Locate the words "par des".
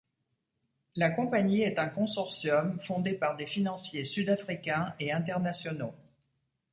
3.13-3.45